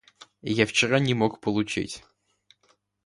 [0.51, 2.03] Я вчера не мог получить.